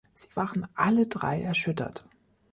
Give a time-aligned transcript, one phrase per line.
[0.15, 2.03] Sie waren alle drei erschüttert.